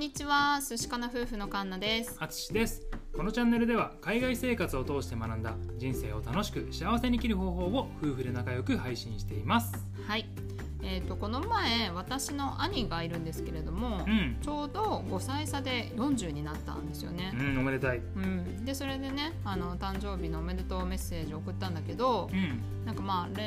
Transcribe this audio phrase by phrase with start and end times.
[0.00, 2.16] んにちは寿司かな夫婦のカンナです。
[2.18, 2.86] あつしです。
[3.14, 9.74] このチャンネルでは海外生活を通して学んだ人生を楽しく幸せに生きる方法を夫婦で仲良く配信しています。
[10.08, 10.26] はい。
[10.82, 17.34] えーと、この前私の兄がいるんですけれども、うん、ちょうど5歳差で40になったんですよね。
[17.38, 23.40] うん、おめでたい、うん、でそれでねあの誕生日のおめでとうメッセージを送ったんだけど、うん、なんかまあ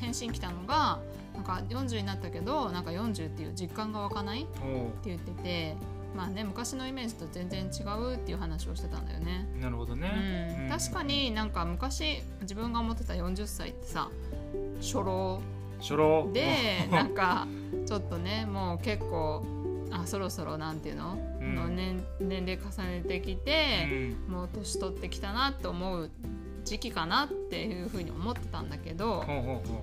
[0.00, 1.00] 返信来たのが
[1.34, 5.97] なんか40になったけどなんか40っていう実感が湧かないって言ってて。
[6.16, 9.46] まあね昔のイメージと全然違うっていう話をしてたんだよね。
[9.60, 14.08] なるほどね、うん、確かになんか昔自分が思ってた40歳ってさ
[14.80, 15.40] 初老。
[15.80, 16.30] 初老。
[16.32, 17.46] で なんか
[17.86, 19.44] ちょっとねもう結構
[19.90, 26.10] あそろそろなんていうの,、うん、の年年齢重ねてきて、うん、もう年取ってきたなって思う
[26.68, 29.24] 時期かなっていうふうに思ってたんだけど、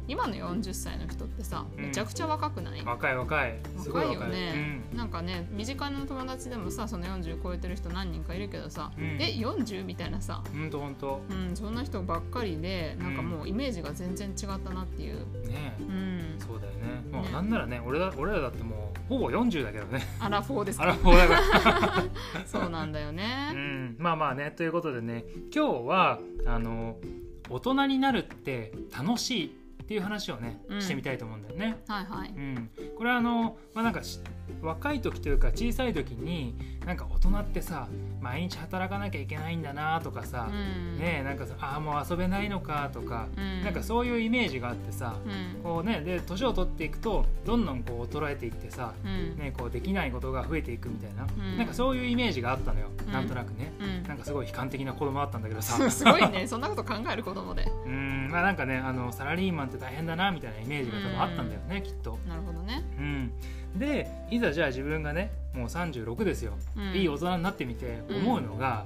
[0.07, 3.55] 今の40歳の人ってさめちゃくちゃ若くない、若い若い。
[3.88, 10.43] 若いよね、うん、なんかね身近な友達でもさその40超えてる人何人かいるけどさ、うん、え40みたいなさ。
[10.54, 17.02] ほんとほんと、うん、そんな人ばっかりでなんかもうイメージが全然違ったなっていう、ね、うん、そうだよね。
[17.12, 17.31] もうね。
[17.31, 20.02] なんならね俺だ俺らだってもうほぼ40だけどね。
[20.20, 20.84] アラフォーですか。
[20.84, 22.04] アラフォーだから
[22.46, 26.74] そうなんだよね、うん、まあまあねということでね今日はあの
[27.49, 31.77] 大人になるって楽しいっていう話をね、うん、してみたいと思うんだよね。
[31.87, 32.29] はいはい。
[32.29, 34.01] うん、これはあのまあなんか
[34.61, 36.55] 若い時というか小さい時に
[36.85, 37.87] なんか大人ってさ
[38.19, 53.71] 毎日働かなきゃいけないんだなとかさ、うん、ねなんかああもう遊べないのかとか、うん、なんかそういうイメージがあってさ、うん、こうねで年を取っていくとどんどんこう衰えていってさ、ねこうできないことが増えていくみたいな、うん、なんかそういうイメージがあったのよ、うん、なんとなくね、
[54.07, 55.89] なんかすごい悲観的な子供だったんだけどさ。
[55.89, 56.47] すごいね。
[56.47, 57.67] そんなこと考える子供で。
[57.85, 58.29] うん。
[58.31, 62.18] まあなんかねあのサラリーマンって大変だなみたいなイメージが多分あったんだよね、きっと。
[62.27, 62.84] なるほどね。
[62.98, 63.31] うん。
[63.77, 68.86] でいざじゃあ自分がねもう36ですよ、うん、いい大人になってみて思うのが、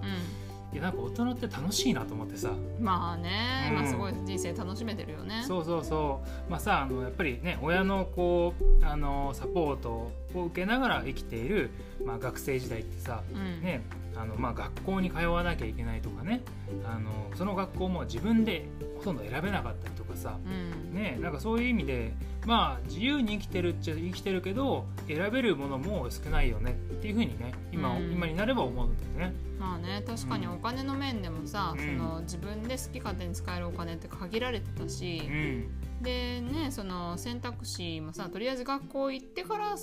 [0.73, 2.51] いやなんか大人って楽しいなと思ってさ。
[2.79, 5.43] まあね、うん、まあすごい人生楽しめてるよね。
[5.47, 6.51] そうそうそう。
[6.51, 11.71] まあさあのやっぱりね親のこうあのサポートを受けながら生きている、
[12.05, 13.81] まあ、学生時代ってさ、うん、ね
[14.19, 16.41] あのまあ学校に通わなきゃいけないとかね。
[16.85, 22.13] あのその学校も自分でほとんど選べなかったりとかさ、うん、ねなんかそういう意味で
[22.45, 26.71] まあ自由に生きてるっちゃ生きてるけど選べるものも少ないよね。
[26.91, 29.35] っていうふうにね今うん、今になれば思うんだよね。
[29.57, 35.69] まあね確かにお金の面でもさ、うん、その自分で好き勝手に使えるお金って限られてたし、うん、
[36.01, 39.75] でねその選択肢もさとりあえず学校行ってから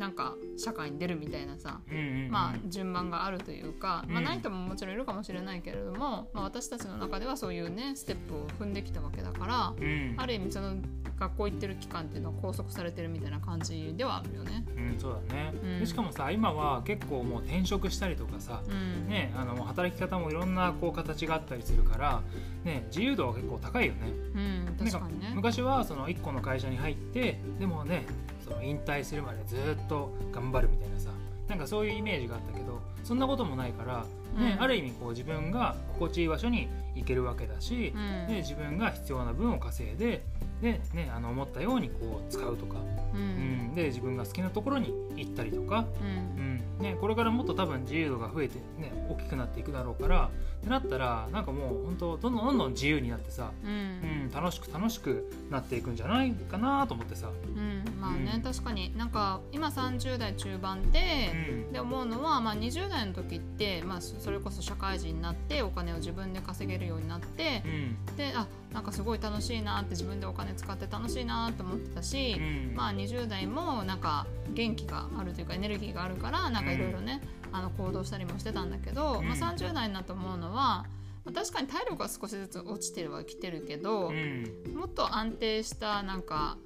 [0.00, 1.82] なんか社会に出るみたいなさ、
[2.30, 10.76] まあ順番があるというか、まあ、ない人ももちろんいるかもしれないけれども、まあ、私たちの中ではそういうねステップを踏んできたわけだから、うん、ある意味その
[11.18, 14.64] 学校行ってる期間っていうのは拘束されてるみたいな感じではあるよね。
[14.74, 22.22] うん、そうだね、うん、しかもさ今は結構もう転職したりとかさ、うん、ね、あの働き方もいろんなこう形があったりするから、
[22.64, 24.12] ね、自由度は結構高いよね。
[24.34, 25.32] うん、確かにね。
[25.34, 28.06] 昔はその1個の会社に入ってでもね
[28.50, 31.10] その引退するまでずっと頑張るみたいなさ
[31.48, 34.04] なんかそういうイメージがあったけどそんなこともないから、
[34.40, 40.22] ね、うん、ある意味こう自分が心地いい場所に行けるわけだし、うん、で自分が必要な分を稼いで
[40.62, 42.76] で、ね、あの思ったようにこう使うとか、
[43.14, 43.24] うん、う
[43.72, 46.60] ん、で自分が好きなところに行ったりとか、うん。
[46.80, 54.30] ね、これからもっと多分自由度が増えて、ね、大きくなっていくだろうからってなったらなんかもう本当どんどんどんどん自由になってさ、うん。
[54.32, 57.28] 楽しく楽しくなっていくんじゃないかなと思ってさ。
[57.28, 58.96] うんまあね、確かに。
[58.96, 67.62] なんか今30代中盤で,、で思うのは、まあ、20代の時って、まあ、それこそ社会人になってお金を自分で稼げるようになって、
[68.16, 80.86] であなんかすごい楽しいなって自分でお金使って楽しいなと思ってたし、うん、まあ20代もなんか元気があるというかエネルギーがあるからなんかいろいろね、うん、あの行動したりもしてたんだけど、うん、まあ、30代になって思うのは
[81.34, 84.10] 確かに体力は少しずつ落ちてるは来てるけど、
[84.74, 86.56] もっと安定したなんか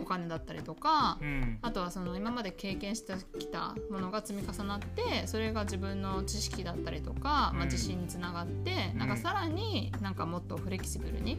[0.00, 11.38] お金だったりとか、うん、あとはその今まで経験してきたものが積み重なってそれが自分の知識だったりとか、まあ、自信につながって、うん、なんかさらになんかもっとフレキシブルに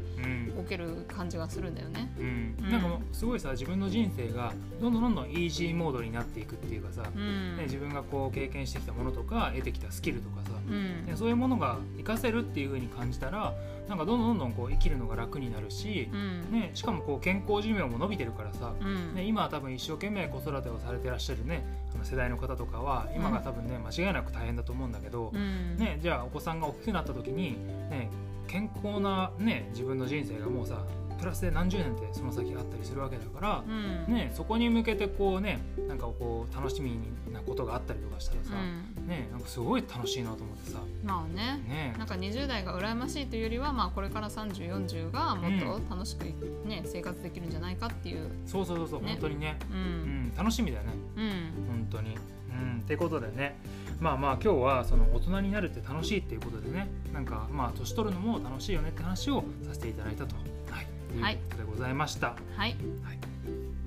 [0.56, 2.12] 動ける感じがするんだよね。
[2.18, 13.54] うん、なんかすごいさ自分の人生がどんどんどんどんイージーモードになっていくっていうかさ、ね、自分がこう経験してきたものとか得てきたスキルとかさ、ね、そういうものが活かせるっていうふうに感じたら
[13.88, 16.10] なんかどんどんどんどんこう生きるのが楽になるし、
[16.52, 18.74] ね、しかもこう健康寿命も伸びてるからさ、
[19.14, 21.64] ね、今は多分一生懸命子育てをされてらっしゃるね
[21.94, 27.58] あの世代の方とかは今が多分ね、間違いなく大変だと思うんだけど、ね、じゃあお子さんが大きくなった時に、
[27.90, 28.10] ね、
[28.48, 30.84] 健康な、ね、自分の人生がもうさ
[31.18, 34.14] プラスで何十年ってその先あったりするわけだから、うん。
[34.14, 37.00] ね、そこに向けてこうねなんかこう楽しみ
[37.32, 39.08] なことがあったりとかしたらさ、うん。
[39.08, 41.64] ね、なんかすごい楽しいなと思ってさ、まあね。
[41.68, 41.96] ね。
[41.98, 46.26] なんか20代が羨ましいというよりは、まあ、これから3040がもっと楽しく、
[46.68, 49.12] ね生活できるんじゃないかっていう、そうそうそうそう、ね。
[49.14, 49.80] 本当にね、ううん
[50.28, 50.94] ん、楽しみだよね。
[51.16, 51.68] うん。
[51.68, 52.18] 本当に。
[52.56, 53.58] うん、ってことでね
[54.00, 60.36] まあまあ今日はその大人になるって楽しいっていうことでねなんかまあ年取るのも楽しいよねって話をさせていただいたと、
[60.70, 61.34] はい、はい。
[61.36, 62.36] いうことでございました。
[62.56, 62.76] はい。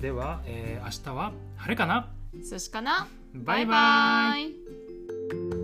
[0.01, 2.09] では、えー明日は晴れかな？
[2.33, 3.07] 寿司かな？
[3.33, 5.58] バイバイ